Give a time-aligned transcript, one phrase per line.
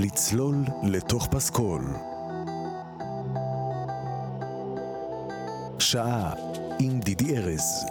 [0.00, 1.84] לצלול לתוך פסקול.
[5.78, 6.32] שעה
[6.78, 7.84] עם דידי ארז.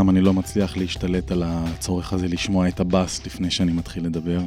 [0.00, 4.40] פעם אני לא מצליח להשתלט על הצורך הזה לשמוע את הבאס לפני שאני מתחיל לדבר.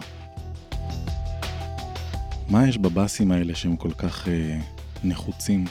[2.49, 4.59] מה יש בבאסים האלה שהם כל כך אה,
[5.03, 5.65] נחוצים?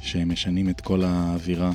[0.00, 1.70] שהם משנים את כל האווירה.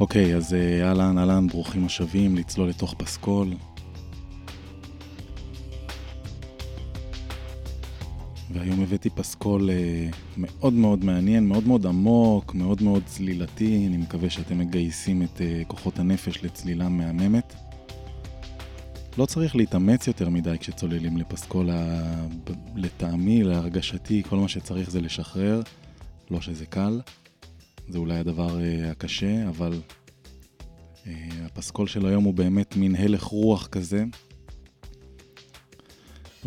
[0.00, 3.54] אוקיי, אז אה, אהלן, אהלן, ברוכים השבים, לצלול לתוך פסקול.
[8.94, 13.86] הבאתי פסקול אה, מאוד מאוד מעניין, מאוד מאוד עמוק, מאוד מאוד צלילתי.
[13.86, 17.54] אני מקווה שאתם מגייסים את אה, כוחות הנפש לצלילה מהממת.
[19.18, 22.26] לא צריך להתאמץ יותר מדי כשצוללים לפסקול, ה-
[22.76, 25.62] לטעמי, להרגשתי, כל מה שצריך זה לשחרר.
[26.30, 27.00] לא שזה קל,
[27.88, 29.80] זה אולי הדבר אה, הקשה, אבל
[31.44, 34.04] הפסקול של היום הוא באמת מין הלך רוח כזה.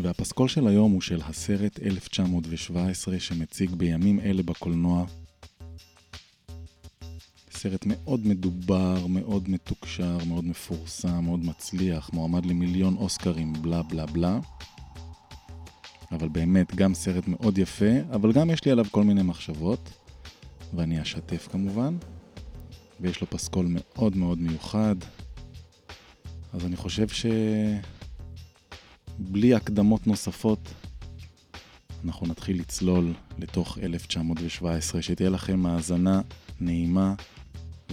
[0.01, 5.05] והפסקול של היום הוא של הסרט 1917 שמציג בימים אלה בקולנוע.
[7.51, 14.39] סרט מאוד מדובר, מאוד מתוקשר, מאוד מפורסם, מאוד מצליח, מועמד למיליון אוסקרים, בלה בלה בלה.
[16.11, 19.89] אבל באמת, גם סרט מאוד יפה, אבל גם יש לי עליו כל מיני מחשבות,
[20.73, 21.97] ואני אשתף כמובן.
[22.99, 24.95] ויש לו פסקול מאוד מאוד מיוחד.
[26.53, 27.25] אז אני חושב ש...
[29.19, 30.73] בלי הקדמות נוספות,
[32.05, 36.21] אנחנו נתחיל לצלול לתוך 1917, שתהיה לכם האזנה
[36.59, 37.13] נעימה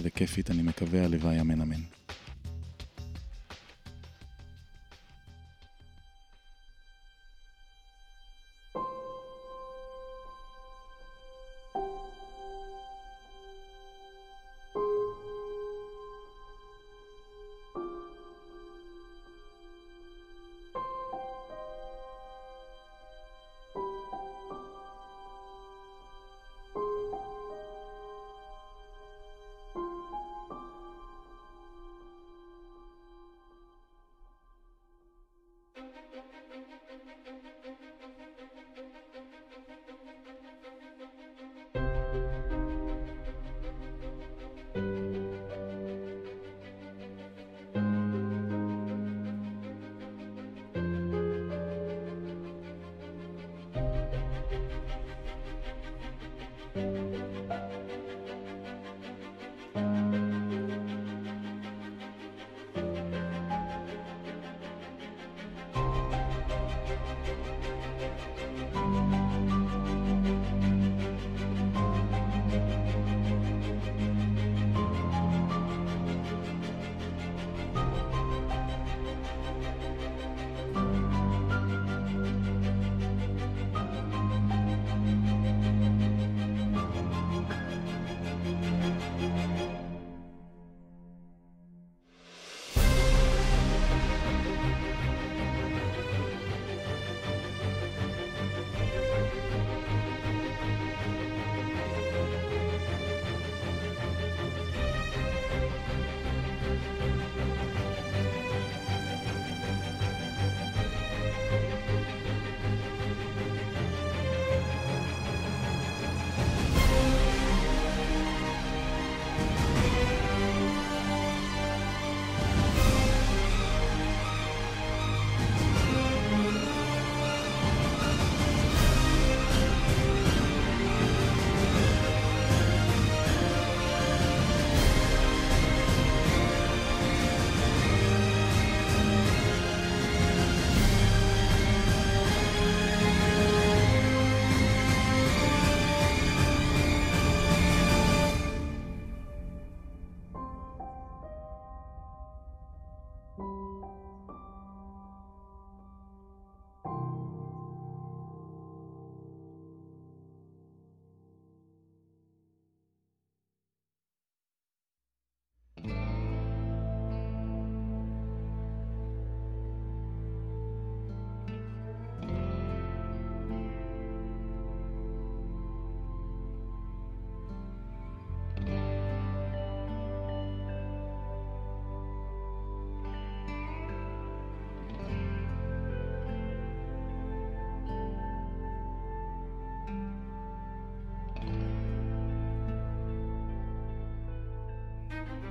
[0.03, 1.94] וכיפית, אני מקווה, הלוואי אמן אמן.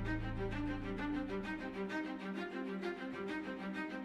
[0.04, 0.22] Thank
[3.92, 4.03] you.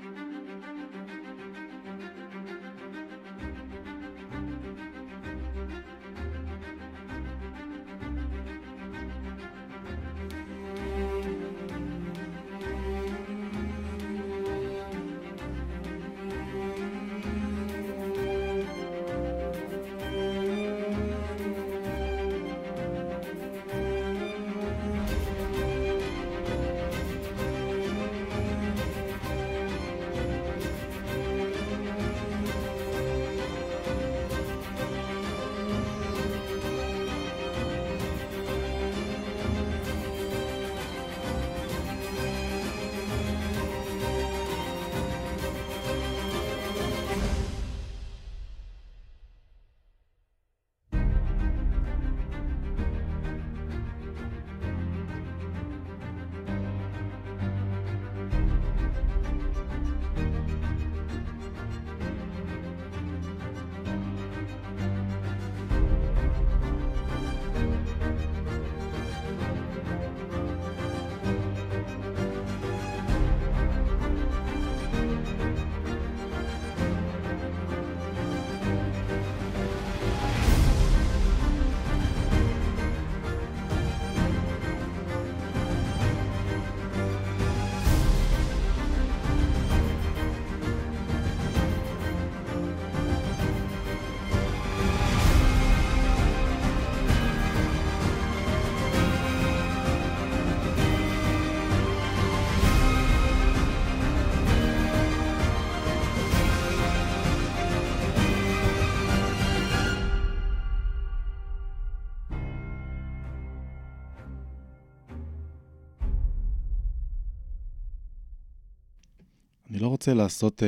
[119.79, 120.65] לא רוצה לעשות uh,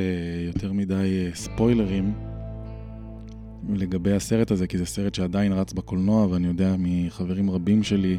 [0.48, 2.14] יותר מדי uh, ספוילרים
[3.70, 8.18] לגבי הסרט הזה, כי זה סרט שעדיין רץ בקולנוע, ואני יודע מחברים רבים שלי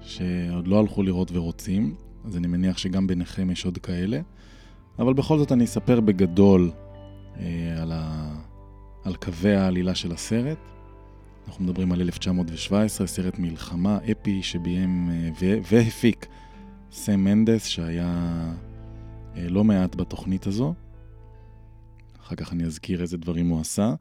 [0.00, 4.20] שעוד לא הלכו לראות ורוצים, אז אני מניח שגם ביניכם יש עוד כאלה.
[4.98, 6.70] אבל בכל זאת אני אספר בגדול
[7.34, 7.38] uh,
[7.80, 8.34] על, ה...
[9.04, 10.58] על קווי העלילה של הסרט.
[11.46, 16.26] אנחנו מדברים על 1917, סרט מלחמה אפי שביים uh, והפיק
[16.92, 18.71] סם מנדס, שהיה אה,
[19.36, 20.74] לא מעט בתוכנית הזו.
[22.20, 23.94] אחר כך אני אזכיר איזה דברים הוא עשה.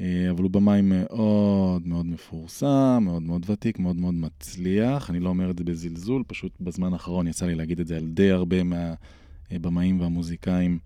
[0.00, 5.10] אה, אבל הוא במאי מאוד מאוד מפורסם, מאוד מאוד ותיק, מאוד מאוד מצליח.
[5.10, 8.06] אני לא אומר את זה בזלזול, פשוט בזמן האחרון יצא לי להגיד את זה על
[8.06, 10.78] די הרבה מהבמאים והמוזיקאים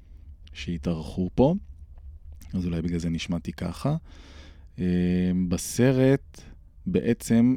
[0.53, 1.55] שהתארחו פה.
[2.55, 3.97] אז אולי בגלל זה נשמעתי ככה.
[4.79, 4.85] אה,
[5.49, 6.41] בסרט
[6.87, 7.56] בעצם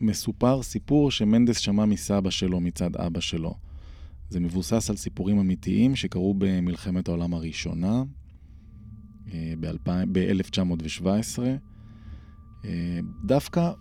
[0.00, 3.54] מסופר סיפור שמנדס שמע מסבא שלו מצד אבא שלו.
[4.30, 8.02] זה מבוסס על סיפורים אמיתיים שקרו במלחמת העולם הראשונה,
[9.32, 11.38] אה, ב-1917.
[12.64, 13.72] אה, דווקא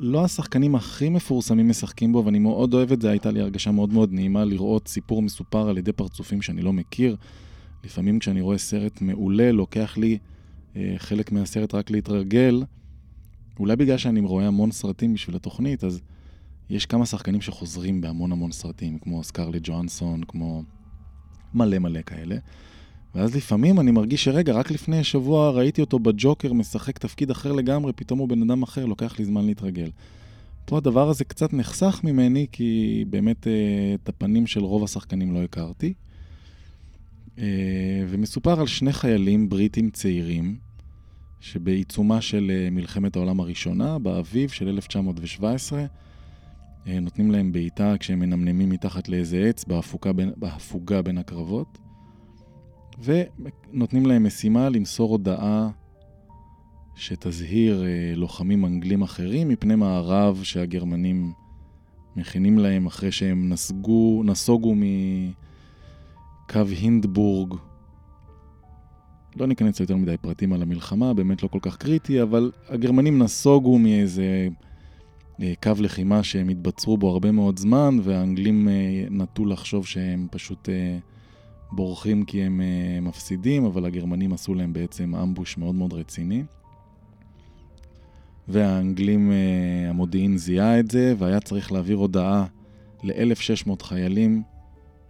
[0.00, 3.92] לא השחקנים הכי מפורסמים משחקים בו, ואני מאוד אוהב את זה, הייתה לי הרגשה מאוד
[3.92, 7.16] מאוד נעימה לראות סיפור מסופר על ידי פרצופים שאני לא מכיר.
[7.84, 10.18] לפעמים כשאני רואה סרט מעולה, לוקח לי
[10.76, 12.62] אה, חלק מהסרט רק להתרגל.
[13.60, 16.02] אולי בגלל שאני רואה המון סרטים בשביל התוכנית, אז
[16.70, 20.62] יש כמה שחקנים שחוזרים בהמון המון סרטים, כמו סקרלי ג'ואנסון, כמו
[21.54, 22.36] מלא מלא כאלה.
[23.14, 27.92] ואז לפעמים אני מרגיש שרגע, רק לפני שבוע ראיתי אותו בג'וקר משחק תפקיד אחר לגמרי,
[27.92, 29.90] פתאום הוא בן אדם אחר, לוקח לי זמן להתרגל.
[30.64, 35.42] פה הדבר הזה קצת נחסך ממני, כי באמת אה, את הפנים של רוב השחקנים לא
[35.42, 35.94] הכרתי.
[37.38, 40.56] אה, ומסופר על שני חיילים בריטים צעירים,
[41.40, 45.86] שבעיצומה של אה, מלחמת העולם הראשונה, באביב של 1917, אה,
[46.86, 51.78] נותנים להם בעיטה כשהם מנמנמים מתחת לאיזה עץ בהפוגה בין, בהפוגה בין הקרבות,
[53.02, 55.70] ונותנים להם משימה למסור הודעה
[56.96, 61.32] שתזהיר אה, לוחמים אנגלים אחרים מפני מערב שהגרמנים
[62.16, 67.54] מכינים להם אחרי שהם נסגו, נסוגו מקו הינדבורג.
[69.36, 73.78] לא ניכנס יותר מדי פרטים על המלחמה, באמת לא כל כך קריטי, אבל הגרמנים נסוגו
[73.78, 74.48] מאיזה אה,
[75.62, 80.98] קו לחימה שהם התבצרו בו הרבה מאוד זמן, והאנגלים אה, נטו לחשוב שהם פשוט אה,
[81.72, 82.60] בורחים כי הם
[83.02, 86.44] מפסידים, אבל הגרמנים עשו להם בעצם אמבוש מאוד מאוד רציני.
[88.48, 89.32] והאנגלים,
[89.88, 92.46] המודיעין זיהה את זה, והיה צריך להעביר הודעה
[93.02, 94.42] ל-1,600 חיילים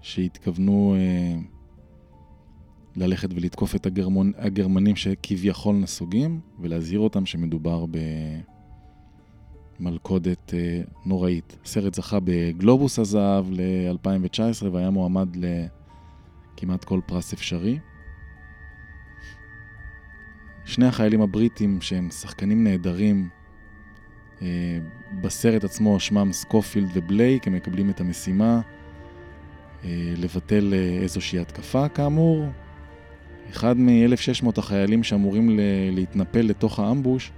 [0.00, 0.96] שהתכוונו
[2.96, 7.98] ללכת ולתקוף את הגרמון, הגרמנים שכביכול נסוגים, ולהזהיר אותם שמדובר ב...
[9.80, 11.56] מלכודת אה, נוראית.
[11.64, 15.28] הסרט זכה בגלובוס הזהב ל-2019 והיה מועמד
[16.56, 17.78] לכמעט כל פרס אפשרי.
[20.64, 23.28] שני החיילים הבריטים שהם שחקנים נהדרים,
[24.42, 24.78] אה,
[25.20, 28.60] בסרט עצמו שמם סקופילד ובלייק, הם מקבלים את המשימה
[29.84, 32.46] אה, לבטל אה, איזושהי התקפה כאמור.
[33.50, 35.58] אחד מ-1600 החיילים שאמורים
[35.92, 37.32] להתנפל לתוך האמבוש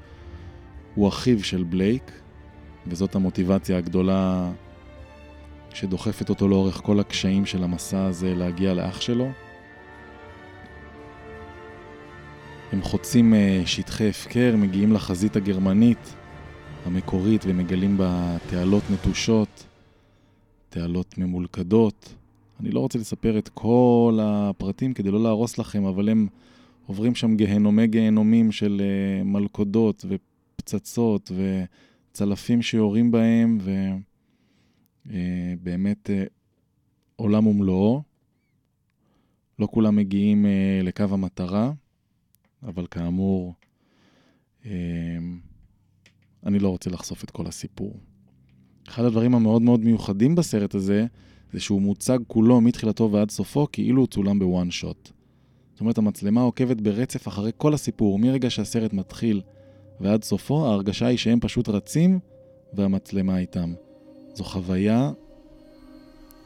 [0.94, 2.12] הוא אחיו של בלייק,
[2.88, 4.50] וזאת המוטיבציה הגדולה
[5.74, 9.28] שדוחפת אותו לאורך כל הקשיים של המסע הזה להגיע לאח שלו.
[12.72, 13.34] הם חוצים
[13.66, 16.14] שטחי הפקר, מגיעים לחזית הגרמנית
[16.86, 19.66] המקורית ומגלים בה תעלות נטושות,
[20.68, 22.14] תעלות ממולכדות.
[22.60, 26.26] אני לא רוצה לספר את כל הפרטים כדי לא להרוס לכם, אבל הם
[26.86, 31.32] עוברים שם גהנומי גהנומים של אה, מלכודות ופצצות
[32.10, 33.58] וצלפים שיורים בהם,
[35.06, 36.24] ובאמת אה, אה,
[37.16, 38.02] עולם ומלואו.
[39.58, 40.46] לא כולם מגיעים
[40.82, 41.72] לקו המטרה,
[42.62, 43.54] אבל כאמור,
[46.46, 48.00] אני לא רוצה לחשוף את כל הסיפור.
[48.88, 51.06] אחד הדברים המאוד מאוד מיוחדים בסרט הזה,
[51.52, 55.10] זה שהוא מוצג כולו מתחילתו ועד סופו כאילו הוא צולם בוואן שוט.
[55.72, 59.42] זאת אומרת, המצלמה עוקבת ברצף אחרי כל הסיפור, מרגע שהסרט מתחיל
[60.00, 62.18] ועד סופו, ההרגשה היא שהם פשוט רצים
[62.72, 63.74] והמצלמה איתם.
[64.34, 65.10] זו חוויה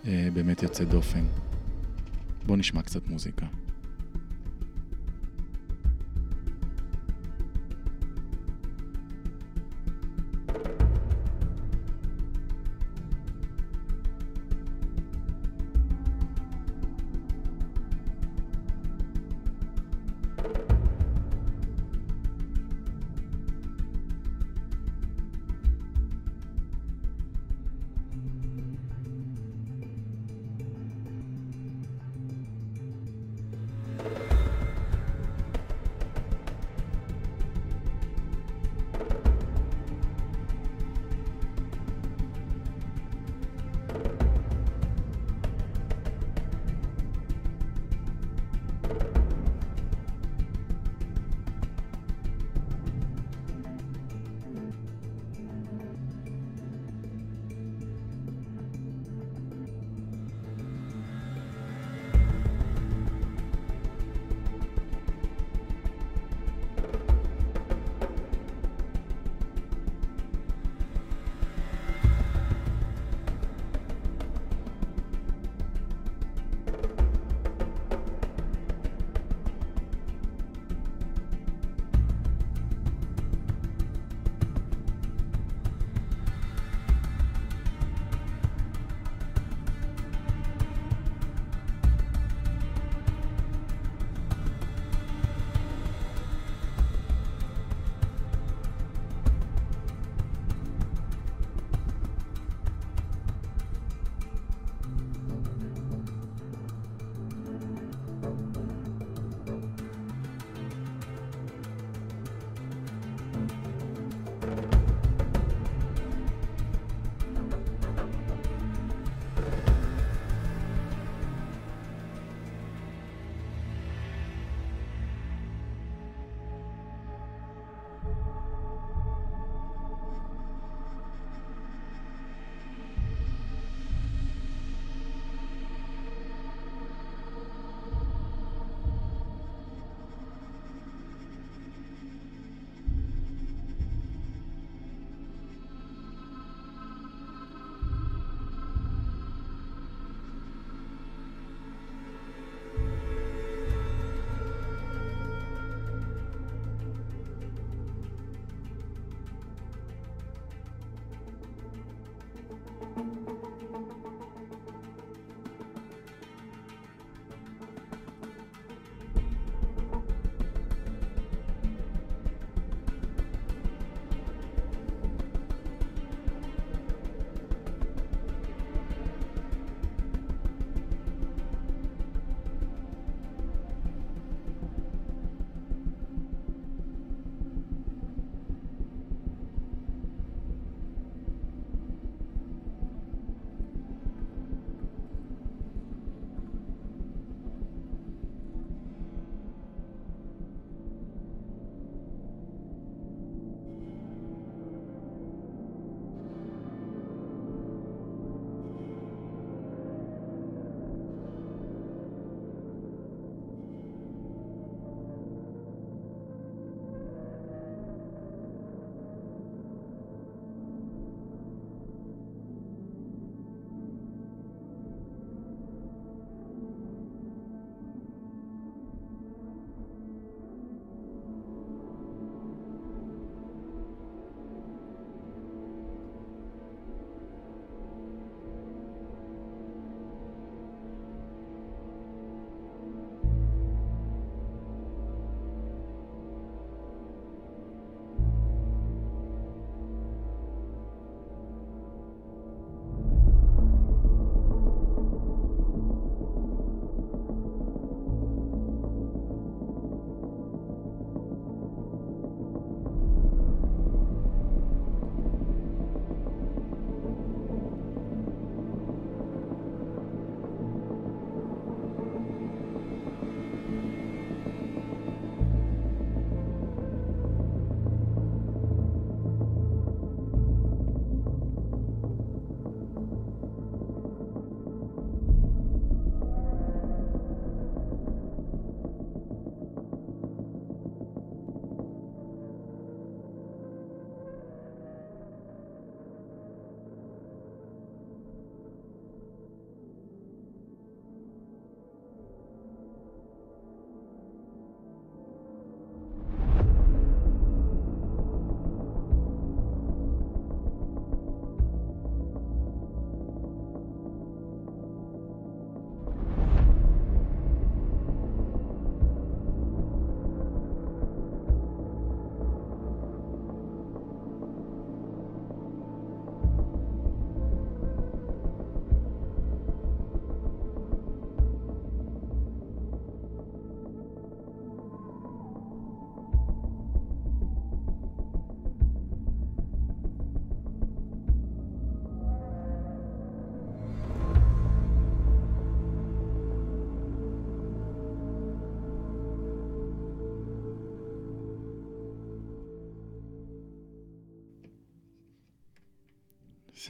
[0.07, 1.25] אה, באמת יוצאת דופן.
[2.47, 3.47] בואו נשמע קצת מוזיקה.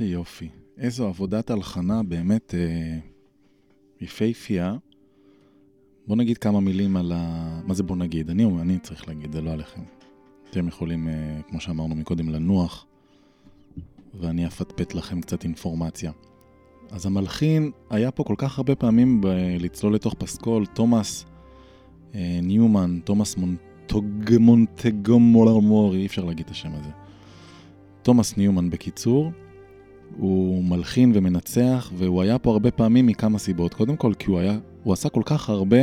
[0.00, 0.48] איזה יופי.
[0.78, 2.98] איזו עבודת הלחנה באמת אה,
[4.00, 4.76] יפהפייה.
[6.07, 7.61] בוא נגיד כמה מילים על ה...
[7.64, 8.31] מה זה בוא נגיד?
[8.31, 9.81] אני, אני צריך להגיד, זה לא עליכם.
[10.50, 12.87] אתם יכולים, אה, כמו שאמרנו מקודם, לנוח,
[14.20, 16.12] ואני אפטפט לכם קצת אינפורמציה.
[16.90, 19.26] אז המלחין היה פה כל כך הרבה פעמים ב-
[19.61, 21.26] לצלול לתוך פסקול, תומאס
[22.14, 24.07] אה, ניומן, תומאס מונטוג...
[24.40, 26.90] מונטגומורמורי, אי אפשר להגיד את השם הזה.
[28.02, 29.33] תומאס ניומן בקיצור,
[30.16, 33.75] הוא מלחין ומנצח, והוא היה פה הרבה פעמים מכמה סיבות.
[33.75, 35.79] קודם כל, כי הוא היה, הוא עשה כל כך הרבה,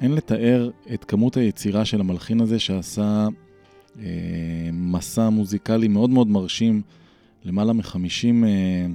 [0.00, 3.28] אין לתאר את כמות היצירה של המלחין הזה שעשה
[3.98, 4.04] אה,
[4.72, 6.82] מסע מוזיקלי מאוד מאוד מרשים,
[7.44, 8.86] למעלה מחמישים אה,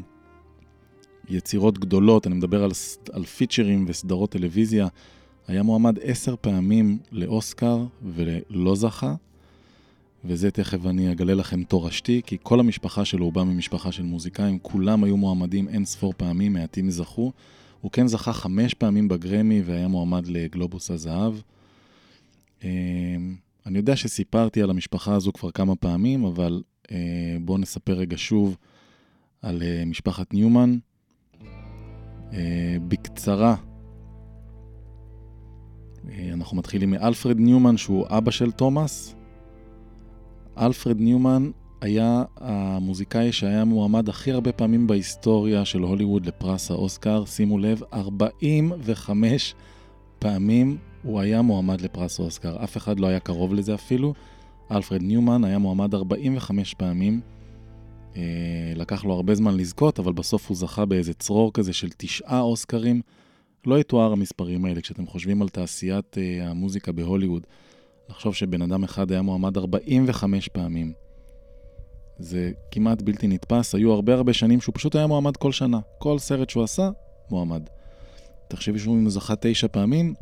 [1.30, 2.72] יצירות גדולות, אני מדבר על,
[3.12, 4.88] על פיצ'רים וסדרות טלוויזיה.
[5.48, 9.16] היה מועמד עשר פעמים לאוסקר ולא זכה.
[10.26, 14.60] וזה תכף אני אגלה לכם תורשתי, כי כל המשפחה שלו, הוא בא ממשפחה של מוזיקאים,
[14.60, 17.32] כולם היו מועמדים אין ספור פעמים, מעטים זכו.
[17.82, 21.34] הוא כן זכה חמש פעמים בגרמי והיה מועמד לגלובוס הזהב.
[22.64, 22.70] אמ,
[23.66, 26.98] אני יודע שסיפרתי על המשפחה הזו כבר כמה פעמים, אבל אה,
[27.42, 28.58] בואו נספר רגע שוב
[29.42, 30.78] על אה, משפחת ניומן.
[32.34, 33.56] אה, בקצרה,
[36.34, 39.16] אנחנו מתחילים מאלפרד ניומן, שהוא אבא של תומאס.
[40.58, 47.26] אלפרד ניומן היה המוזיקאי שהיה מועמד הכי הרבה פעמים בהיסטוריה של הוליווד לפרס האוסקר.
[47.26, 49.56] שימו לב, 45
[50.20, 52.64] פעמים הוא היה מועמד לפרס האוסקר.
[52.64, 54.14] אף אחד לא היה קרוב לזה אפילו.
[54.72, 57.22] אלפרד ניומן היה מועמד 45 פעמים.
[58.16, 58.22] אה,
[58.76, 63.02] לקח לו הרבה זמן לזכות, אבל בסוף הוא זכה באיזה צרור כזה של תשעה אוסקרים.
[63.66, 67.48] לא יתואר המספרים האלה כשאתם חושבים על תעשיית אה, המוזיקה בהוליווד.
[68.12, 70.94] לחשוב שבן אדם אחד היה מועמד 45 פעמים.
[72.20, 75.80] זה כמעט בלתי נתפס, היו הרבה הרבה שנים שהוא פשוט היה מועמד כל שנה.
[75.98, 76.90] כל סרט שהוא עשה,
[77.30, 77.62] מועמד.
[78.48, 80.14] תחשבי שהוא זכה תשע פעמים,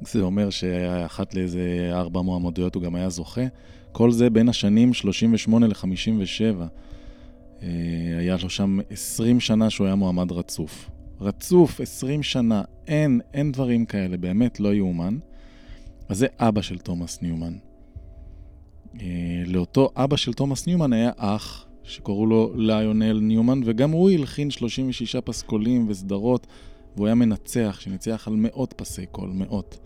[0.00, 3.44] זה אומר שהיה אחת לאיזה ארבע מועמדויות הוא גם היה זוכה.
[3.92, 6.60] כל זה בין השנים 38 ל-57.
[7.62, 7.68] אה,
[8.18, 10.90] היה לו שם 20 שנה שהוא היה מועמד רצוף.
[11.20, 15.18] רצוף, 20 שנה, אין, אין דברים כאלה, באמת לא יאומן.
[16.10, 17.56] אז זה אבא של תומאס ניומן.
[19.00, 24.50] אה, לאותו אבא של תומאס ניומן היה אח, שקראו לו ליונל ניומן, וגם הוא הלחין
[24.50, 26.46] 36 פסקולים וסדרות,
[26.96, 29.78] והוא היה מנצח, שניצח על מאות פסי קול, מאות.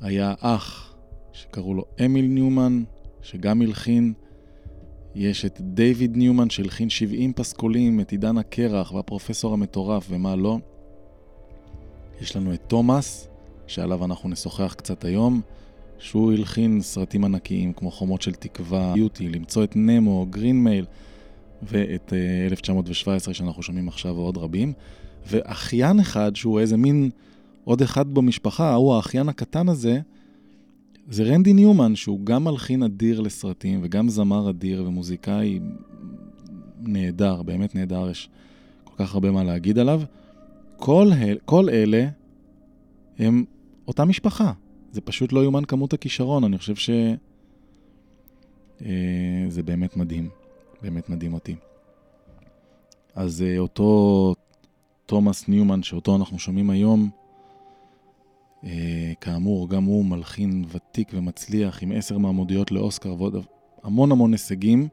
[0.00, 0.94] היה אח,
[1.32, 2.82] שקראו לו אמיל ניומן,
[3.22, 4.12] שגם הלחין.
[5.14, 10.58] יש את דיוויד ניומן שהלחין 70 פסקולים, את עידן הקרח והפרופסור המטורף ומה לא.
[12.20, 13.27] יש לנו את תומאס,
[13.68, 15.40] שעליו אנחנו נשוחח קצת היום,
[15.98, 20.84] שהוא הלחין סרטים ענקיים כמו חומות של תקווה, ביוטי, למצוא את נמו, גרין מייל
[21.62, 24.72] ואת uh, 1917 שאנחנו שומעים עכשיו ועוד רבים.
[25.26, 27.10] ואחיין אחד, שהוא איזה מין
[27.64, 30.00] עוד אחד במשפחה, הוא האחיין הקטן הזה,
[31.08, 35.60] זה רנדי ניומן, שהוא גם מלחין אדיר לסרטים וגם זמר אדיר ומוזיקאי
[36.80, 38.28] נהדר, באמת נהדר, יש
[38.84, 40.02] כל כך הרבה מה להגיד עליו.
[40.76, 41.10] כל,
[41.44, 42.08] כל אלה
[43.18, 43.44] הם
[43.88, 44.52] אותה משפחה.
[44.92, 47.16] זה פשוט לא יאומן כמות הכישרון, אני חושב שזה
[49.60, 50.28] אה, באמת מדהים,
[50.82, 51.56] באמת מדהים אותי.
[53.14, 54.34] אז אה, אותו
[55.06, 57.10] תומאס ניומן, שאותו אנחנו שומעים היום,
[58.64, 63.36] אה, כאמור, גם הוא מלחין ותיק ומצליח עם עשר מעמודיות לאוסקר ועוד
[63.82, 64.88] המון המון הישגים,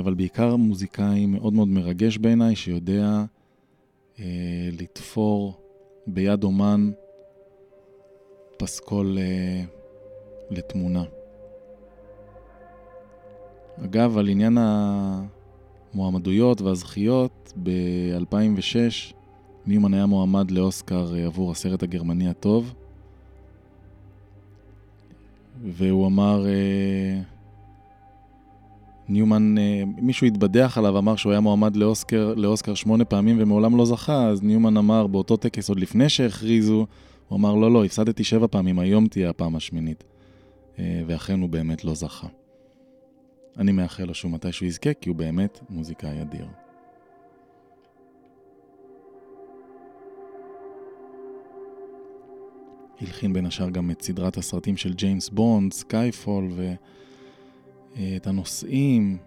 [0.00, 3.24] אבל בעיקר מוזיקאי מאוד מאוד מרגש בעיניי, שיודע
[4.72, 5.54] לתפור
[6.06, 6.90] ביד אומן
[8.56, 9.62] פסקול אה,
[10.50, 11.04] לתמונה.
[13.84, 14.58] אגב, על עניין
[15.94, 19.14] המועמדויות והזכיות, ב-2006
[19.66, 22.74] ניומן היה מועמד לאוסקר אה, עבור הסרט הגרמני הטוב,
[25.64, 27.20] והוא אמר, אה,
[29.08, 33.84] ניומן, אה, מישהו התבדח עליו, אמר שהוא היה מועמד לאוסקר, לאוסקר שמונה פעמים ומעולם לא
[33.84, 36.86] זכה, אז ניומן אמר באותו טקס, עוד לפני שהכריזו,
[37.28, 40.04] הוא אמר, לא, לא, הפסדתי שבע פעמים, היום תהיה הפעם השמינית.
[40.78, 42.28] אה, ואכן הוא באמת לא זכה.
[43.58, 46.46] אני מאחל לו שהוא מתישהו יזכה, כי הוא באמת מוזיקאי אדיר.
[53.00, 56.48] הלחין בין השאר גם את סדרת הסרטים של ג'יימס בונד, סקייפול
[57.96, 59.18] ואת הנושאים.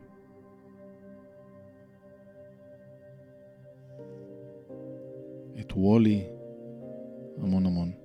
[5.59, 6.34] את WALL-E.
[7.43, 8.04] המון המון.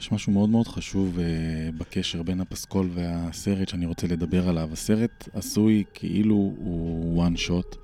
[0.00, 1.20] יש משהו מאוד מאוד חשוב uh,
[1.78, 4.68] בקשר בין הפסקול והסרט שאני רוצה לדבר עליו.
[4.72, 7.76] הסרט עשוי כאילו הוא one shot.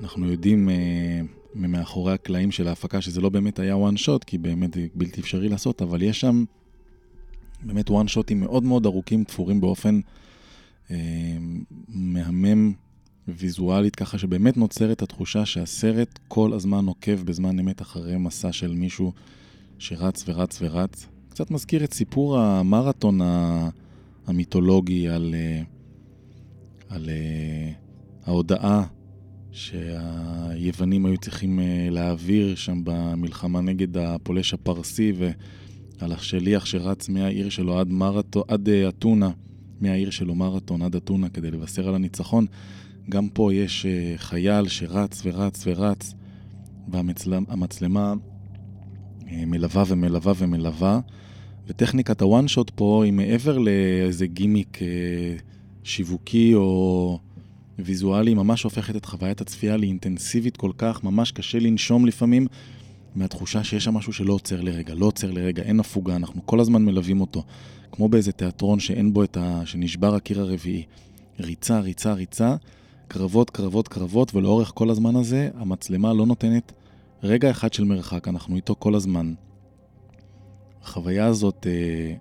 [0.00, 0.72] אנחנו יודעים uh,
[1.54, 5.48] מאחורי הקלעים של ההפקה שזה לא באמת היה one shot, כי באמת זה בלתי אפשרי
[5.48, 6.44] לעשות, אבל יש שם
[7.62, 10.00] באמת one shotים מאוד מאוד ארוכים, תפורים באופן
[10.88, 10.92] uh,
[11.88, 12.72] מהמם
[13.28, 19.12] ויזואלית, ככה שבאמת נוצרת התחושה שהסרט כל הזמן עוקב בזמן אמת אחרי מסע של מישהו
[19.78, 21.06] שרץ ורץ ורץ.
[21.28, 23.20] קצת מזכיר את סיפור המרתון
[24.26, 25.62] המיתולוגי על, אה,
[26.88, 27.72] על אה,
[28.26, 28.84] ההודעה
[29.50, 37.78] שהיוונים היו צריכים אה, להעביר שם במלחמה נגד הפולש הפרסי ועל השליח שרץ מהעיר שלו
[37.78, 37.88] עד,
[38.48, 39.30] עד אתונה,
[39.80, 42.46] מהעיר שלו מרתון עד אתונה כדי לבשר על הניצחון.
[43.10, 46.14] גם פה יש חייל שרץ ורץ ורץ
[46.88, 48.14] והמצלמה
[49.46, 51.00] מלווה ומלווה ומלווה,
[51.66, 55.36] וטכניקת הוואן שוט פה היא מעבר לאיזה גימיק אה,
[55.82, 57.18] שיווקי או
[57.78, 62.46] ויזואלי, ממש הופכת את חוויית הצפייה לאינטנסיבית כל כך, ממש קשה לנשום לפעמים
[63.14, 66.84] מהתחושה שיש שם משהו שלא עוצר לרגע, לא עוצר לרגע, אין הפוגה, אנחנו כל הזמן
[66.84, 67.44] מלווים אותו,
[67.92, 69.62] כמו באיזה תיאטרון שאין בו את ה...
[69.64, 70.84] שנשבר הקיר הרביעי.
[71.40, 72.56] ריצה, ריצה, ריצה,
[73.08, 76.72] קרבות, קרבות, קרבות, ולאורך כל הזמן הזה המצלמה לא נותנת
[77.24, 79.34] רגע אחד של מרחק, אנחנו איתו כל הזמן.
[80.82, 82.14] החוויה הזאת, אה,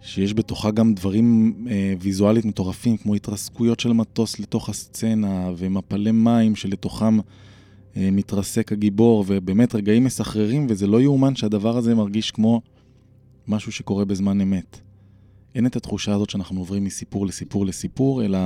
[0.00, 6.56] שיש בתוכה גם דברים אה, ויזואלית מטורפים, כמו התרסקויות של מטוס לתוך הסצנה, ומפלי מים
[6.56, 7.18] שלתוכם
[7.96, 12.60] אה, מתרסק הגיבור, ובאמת רגעים מסחררים, וזה לא יאומן שהדבר הזה מרגיש כמו
[13.48, 14.80] משהו שקורה בזמן אמת.
[15.54, 18.38] אין את התחושה הזאת שאנחנו עוברים מסיפור לסיפור לסיפור, אלא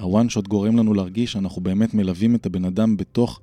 [0.00, 3.40] הוואן שוט גורם לנו להרגיש שאנחנו באמת מלווים את הבן אדם בתוך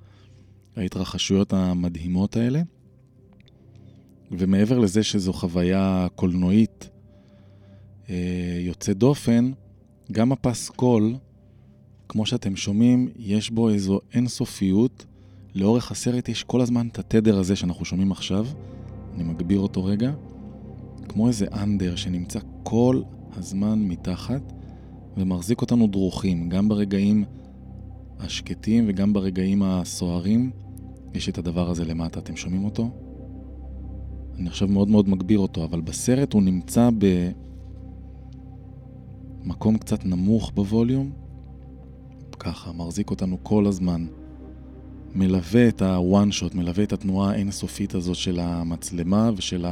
[0.77, 2.61] ההתרחשויות המדהימות האלה.
[4.31, 6.89] ומעבר לזה שזו חוויה קולנועית
[8.09, 9.51] אה, יוצאת דופן,
[10.11, 11.15] גם הפסקול,
[12.09, 15.05] כמו שאתם שומעים, יש בו איזו אינסופיות.
[15.55, 18.47] לאורך הסרט יש כל הזמן את התדר הזה שאנחנו שומעים עכשיו,
[19.15, 20.11] אני מגביר אותו רגע,
[21.09, 23.01] כמו איזה אנדר שנמצא כל
[23.37, 24.53] הזמן מתחת
[25.17, 27.23] ומחזיק אותנו דרוכים, גם ברגעים
[28.19, 30.51] השקטים וגם ברגעים הסוערים.
[31.13, 32.89] יש את הדבר הזה למטה, אתם שומעים אותו?
[34.35, 36.89] אני עכשיו מאוד מאוד מגביר אותו, אבל בסרט הוא נמצא
[39.43, 41.11] במקום קצת נמוך בווליום,
[42.39, 44.05] ככה, מחזיק אותנו כל הזמן.
[45.15, 49.65] מלווה את ה-one shot, מלווה את התנועה האינסופית הזאת של המצלמה ושל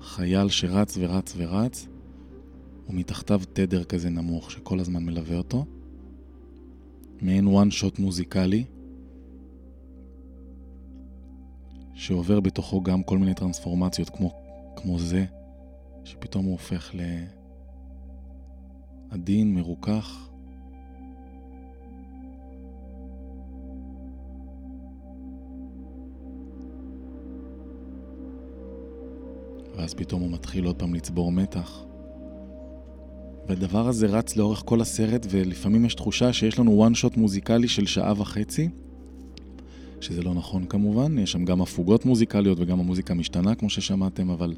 [0.00, 1.86] החייל שרץ ורץ ורץ,
[2.88, 5.64] ומתחתיו תדר כזה נמוך שכל הזמן מלווה אותו.
[7.22, 8.64] מעין one shot מוזיקלי.
[11.98, 14.32] שעובר בתוכו גם כל מיני טרנספורמציות כמו,
[14.76, 15.24] כמו זה,
[16.04, 16.94] שפתאום הוא הופך
[19.12, 20.28] לעדין, מרוכך.
[29.76, 31.84] ואז פתאום הוא מתחיל עוד פעם לצבור מתח.
[33.48, 37.86] והדבר הזה רץ לאורך כל הסרט, ולפעמים יש תחושה שיש לנו one shot מוזיקלי של
[37.86, 38.68] שעה וחצי,
[40.00, 44.54] שזה לא נכון כמובן, יש שם גם הפוגות מוזיקליות וגם המוזיקה משתנה כמו ששמעתם, אבל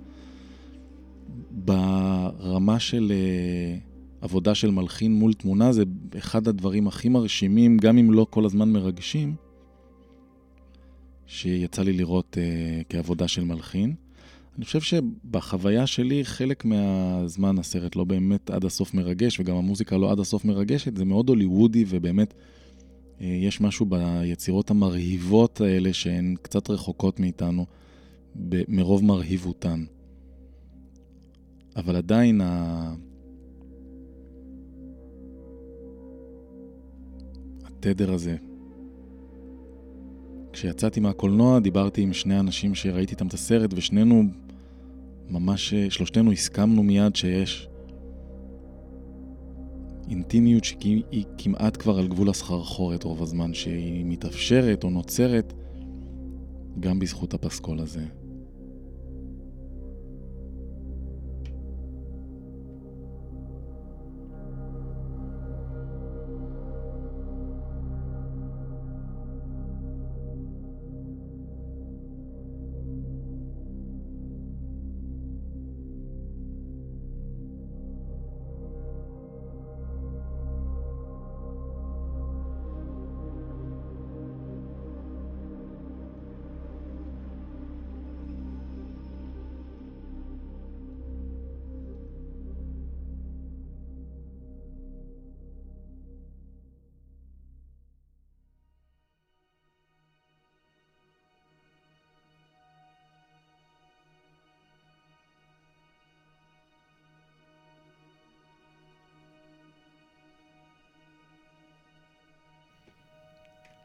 [1.51, 5.83] ברמה של uh, עבודה של מלחין מול תמונה זה
[6.19, 9.35] אחד הדברים הכי מרשימים, גם אם לא כל הזמן מרגשים,
[11.27, 13.95] שיצא לי לראות uh, כעבודה של מלחין.
[14.57, 20.13] אני חושב שבחוויה שלי חלק מהזמן הסרט לא באמת עד הסוף מרגש וגם המוזיקה לא
[20.13, 22.60] עד הסוף מרגשת, זה מאוד הוליוודי ובאמת אה,
[23.21, 27.67] יש משהו ביצירות המרהיבות האלה שהן קצת רחוקות מאיתנו
[28.69, 29.85] מרוב מרהיבותן.
[31.77, 32.95] אבל עדיין ה...
[37.65, 38.37] התדר הזה.
[40.53, 44.23] כשיצאתי מהקולנוע דיברתי עם שני אנשים שראיתי איתם את הסרט ושנינו
[45.29, 47.70] ממש, שלושתנו הסכמנו מיד שיש
[50.11, 55.53] אינטימיות שהיא כמעט כבר על גבול הסחרחורת רוב הזמן, שהיא מתאפשרת או נוצרת
[56.81, 58.05] גם בזכות הפסקול הזה.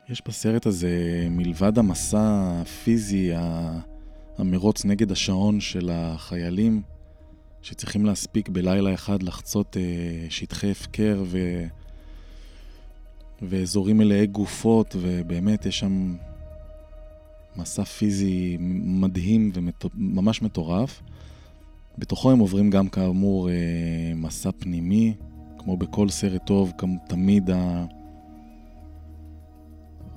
[0.10, 3.32] יש בסרט הזה, מלבד המסע הפיזי,
[4.38, 6.82] המרוץ נגד השעון של החיילים,
[7.62, 11.64] שצריכים להספיק בלילה אחד לחצות אה, שטחי הפקר ו...
[13.42, 16.16] ואזורים מלאי גופות, ובאמת יש שם
[17.56, 21.02] מסע פיזי מדהים וממש מטורף.
[21.98, 23.54] בתוכו הם עוברים גם כאמור אה,
[24.16, 25.14] מסע פנימי,
[25.58, 27.86] כמו בכל סרט טוב, כמו תמיד ה...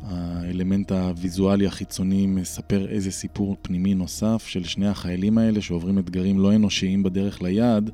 [0.05, 6.55] האלמנט הוויזואלי החיצוני מספר איזה סיפור פנימי נוסף של שני החיילים האלה שעוברים אתגרים לא
[6.55, 7.91] אנושיים בדרך ליעד,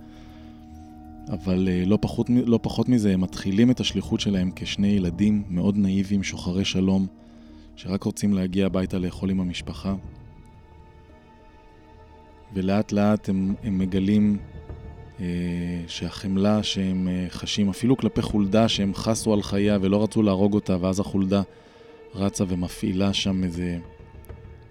[1.29, 5.77] אבל אה, לא פחות, לא פחות מזה, הם מתחילים את השליחות שלהם כשני ילדים מאוד
[5.77, 7.07] נאיביים, שוחרי שלום,
[7.77, 9.95] שרק רוצים להגיע הביתה לאכול עם המשפחה.
[12.55, 14.39] ולאט לאט הם, הם מגלים
[15.21, 15.27] אה,
[15.87, 20.77] שהחמלה שהם אה, חשים, אפילו כלפי חולדה שהם חסו על חייה ולא רצו להרוג אותה,
[20.81, 21.43] ואז החולדה
[22.15, 23.79] רצה ומפעילה שם איזה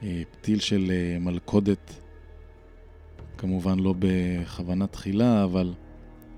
[0.04, 1.94] אה, פתיל של אה, מלכודת,
[3.38, 5.74] כמובן לא בכוונה תחילה, אבל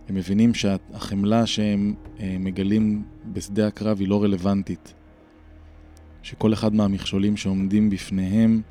[0.10, 3.04] הם מבינים שהחמלה שהם אה, מגלים
[3.34, 4.94] בשדה הקרב היא לא רלוונטית.
[6.24, 8.62] שכל אחד מהמכשולים שעומדים בפניהם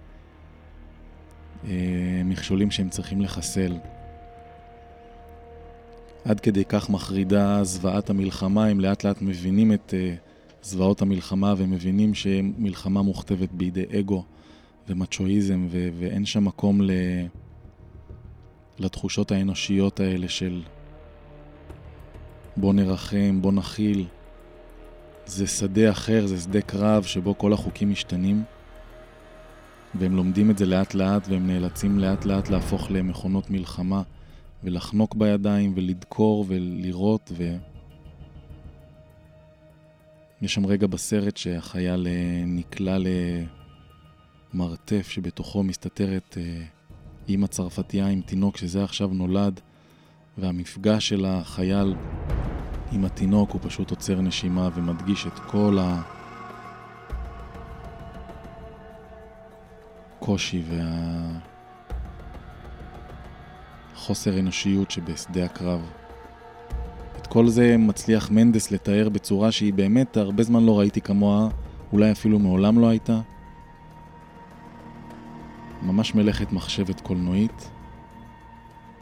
[1.64, 3.76] אה, מכשולים שהם צריכים לחסל.
[6.24, 10.14] עד כדי כך מחרידה זוועת המלחמה, הם לאט לאט מבינים את אה,
[10.64, 14.24] זוועות המלחמה ומבינים שמלחמה מוכתבת בידי אגו
[14.88, 16.90] ומצ'ואיזם ו- ואין שם מקום ל...
[18.78, 20.62] לתחושות האנושיות האלה של
[22.56, 24.04] בוא נרחם, בוא נכיל.
[25.26, 28.42] זה שדה אחר, זה שדה קרב שבו כל החוקים משתנים.
[29.94, 34.02] והם לומדים את זה לאט לאט והם נאלצים לאט לאט להפוך למכונות מלחמה
[34.64, 37.56] ולחנוק בידיים ולדקור ולירות ו...
[40.43, 42.97] יש שם רגע בסרט שהחייל אה, נקלע
[44.55, 46.62] למרתף שבתוכו מסתתרת אה,
[47.28, 49.61] אימא צרפתייה עם תינוק שזה עכשיו נולד
[50.39, 51.95] והמפגש של החייל
[52.93, 56.03] עם התינוק הוא פשוט עוצר נשימה ומדגיש את כל ה...
[60.24, 60.62] הקושי
[63.95, 66.03] והחוסר אנושיות שבשדה הקרב.
[67.24, 71.48] את כל זה מצליח מנדס לתאר בצורה שהיא באמת הרבה זמן לא ראיתי כמוה,
[71.92, 73.20] אולי אפילו מעולם לא הייתה.
[75.82, 77.70] ממש מלאכת מחשבת קולנועית.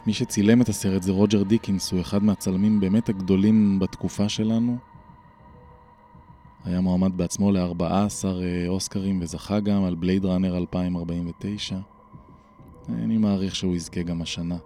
[0.06, 4.76] מי שצילם את הסרט זה רוג'ר דיקינס, הוא אחד מהצלמים באמת הגדולים בתקופה שלנו.
[6.64, 11.76] היה מועמד בעצמו ל-14 אה, אוסקרים וזכה גם על בלייד ראנר 2049.
[12.88, 14.56] אני מעריך שהוא יזכה גם השנה.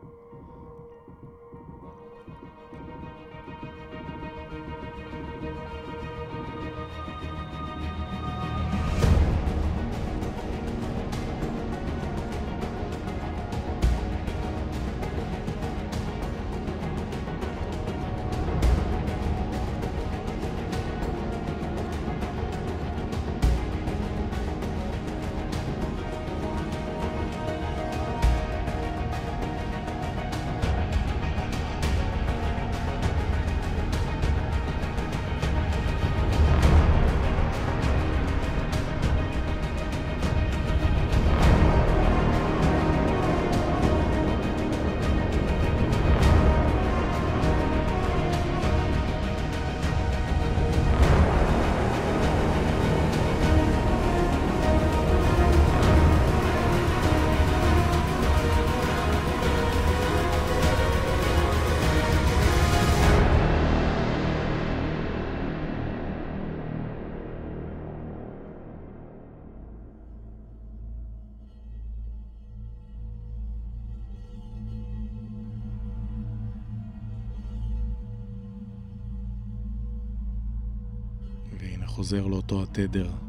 [82.07, 83.26] חוזר לאותו התדר.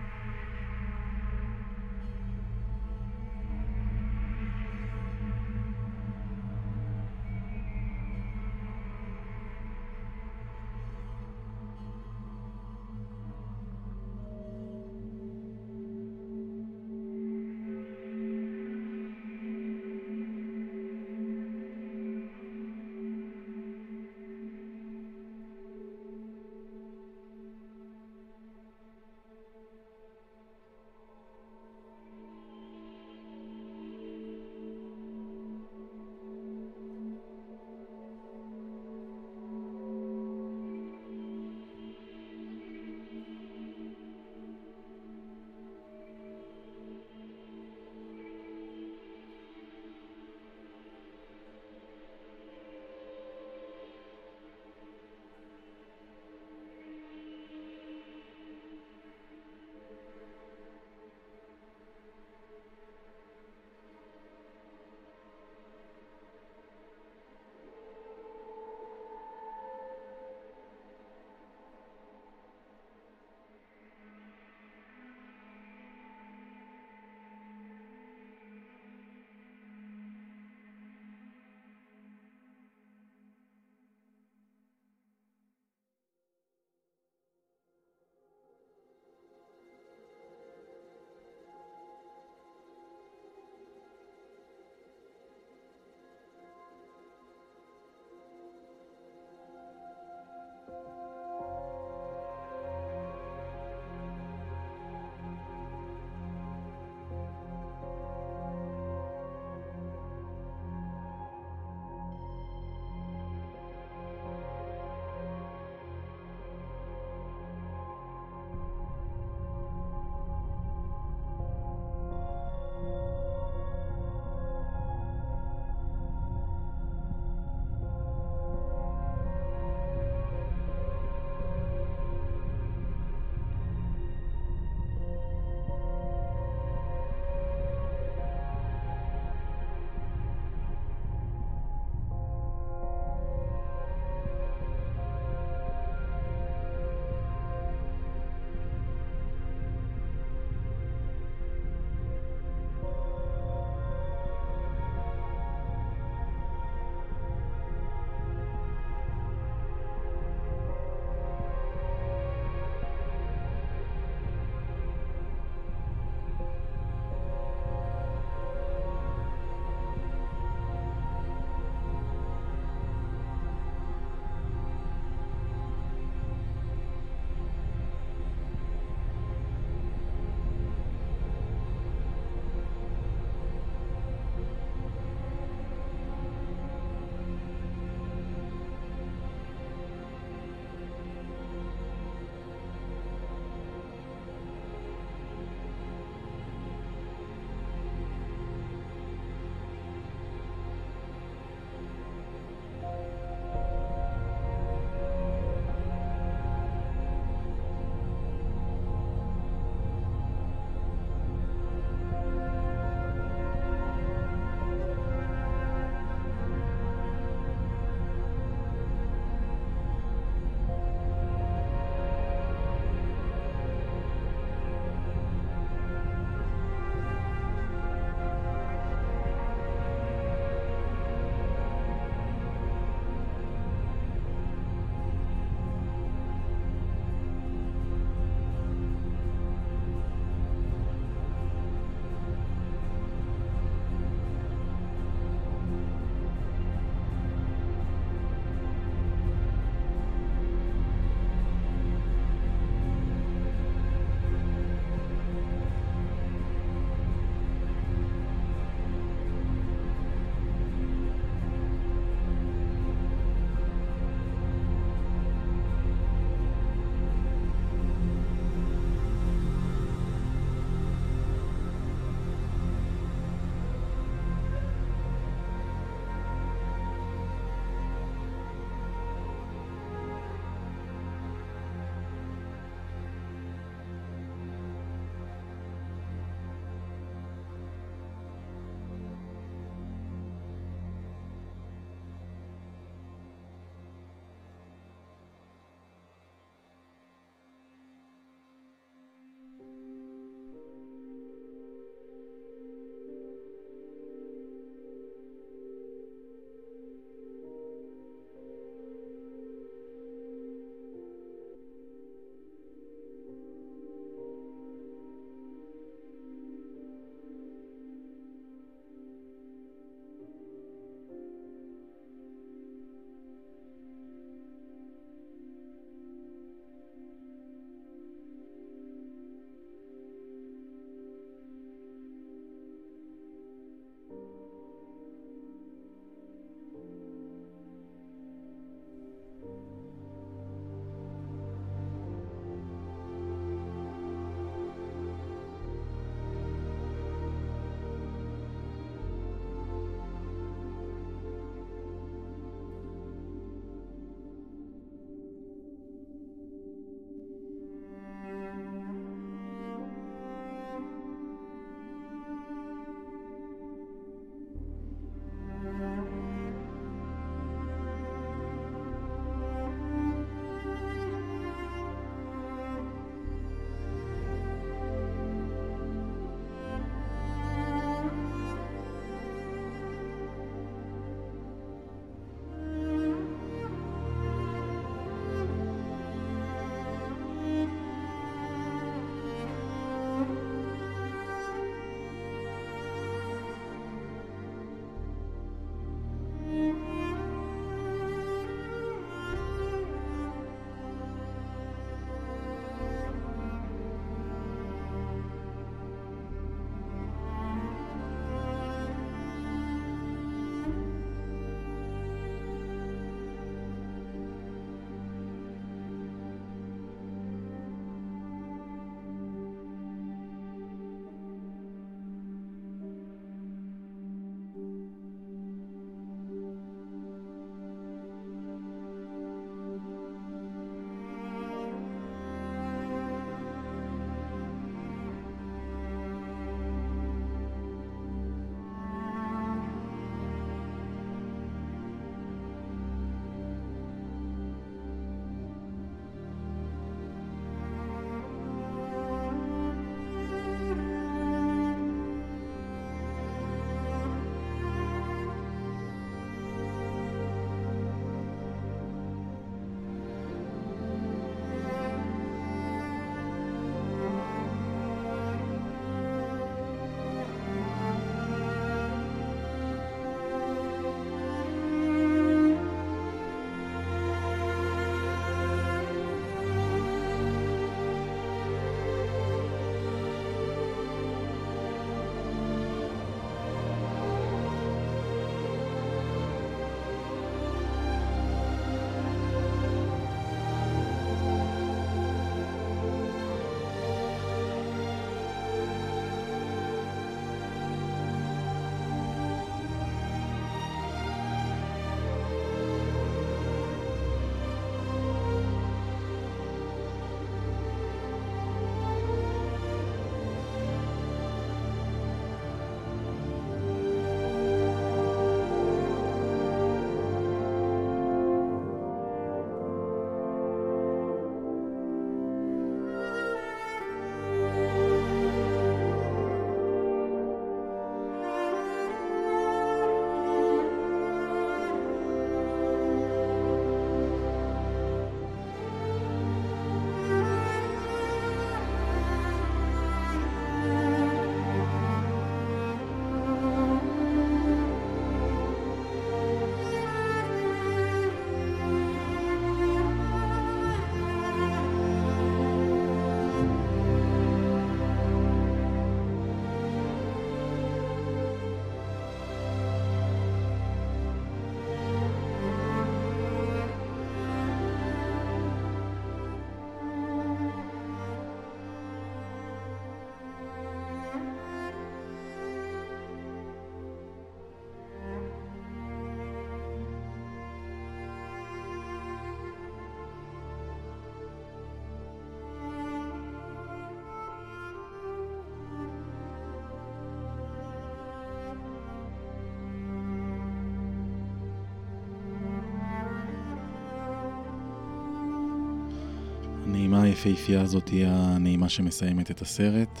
[597.08, 600.00] היפהפייה הזאת תהיה הנעימה שמסיימת את הסרט.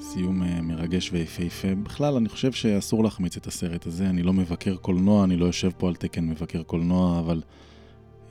[0.00, 1.74] סיום אה, מרגש ויפהפה.
[1.74, 4.10] בכלל, אני חושב שאסור להחמיץ את הסרט הזה.
[4.10, 7.42] אני לא מבקר קולנוע, אני לא יושב פה על תקן מבקר קולנוע, אבל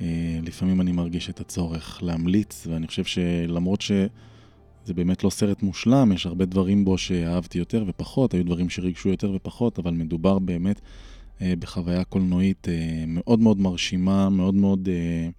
[0.02, 6.12] אה, לפעמים אני מרגיש את הצורך להמליץ, ואני חושב שלמרות שזה באמת לא סרט מושלם,
[6.12, 10.82] יש הרבה דברים בו שאהבתי יותר ופחות, היו דברים שריגשו יותר ופחות, אבל מדובר באמת
[11.42, 15.30] אה, בחוויה קולנועית אה, מאוד מאוד מרשימה, מאוד מאוד אה,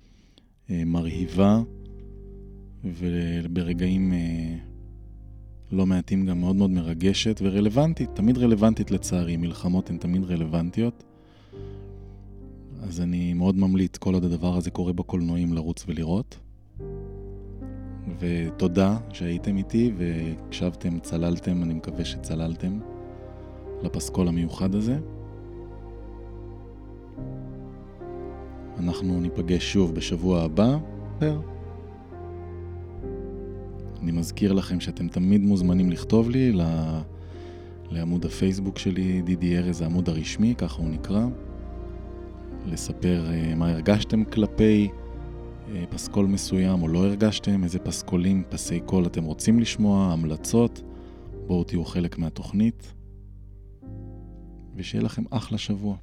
[0.70, 1.62] מרהיבה,
[2.84, 4.12] וברגעים...
[4.12, 4.54] אה,
[5.72, 11.04] לא מעטים גם מאוד מאוד מרגשת ורלוונטית, תמיד רלוונטית לצערי, מלחמות הן תמיד רלוונטיות.
[12.82, 16.38] אז אני מאוד ממליץ, כל עוד הדבר הזה קורה בקולנועים, לרוץ ולראות.
[18.18, 22.78] ותודה שהייתם איתי והקשבתם, צללתם, אני מקווה שצללתם
[23.82, 24.98] לפסקול המיוחד הזה.
[28.78, 30.78] אנחנו ניפגש שוב בשבוע הבא.
[34.02, 36.52] אני מזכיר לכם שאתם תמיד מוזמנים לכתוב לי
[37.90, 41.26] לעמוד הפייסבוק שלי, דידי ארז, העמוד הרשמי, ככה הוא נקרא.
[42.66, 49.06] לספר uh, מה הרגשתם כלפי uh, פסקול מסוים או לא הרגשתם, איזה פסקולים, פסי קול
[49.06, 50.82] אתם רוצים לשמוע, המלצות.
[51.46, 52.94] בואו תהיו חלק מהתוכנית,
[54.76, 55.96] ושיהיה לכם אחלה שבוע.